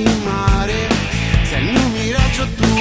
[0.00, 0.88] in mare
[1.42, 2.72] sei il miraggio tu.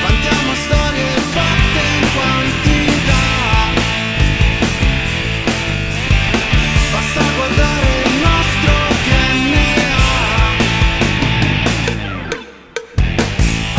[0.00, 3.24] Quantiamo storie fatte in quantità.
[6.92, 8.74] Basta guardare il nostro
[9.06, 9.94] DNA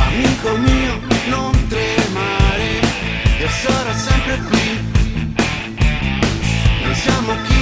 [0.07, 0.93] amico mio
[1.29, 2.69] non tremare
[3.39, 4.65] io sarò sempre qui.
[6.83, 7.56] Non siamo chi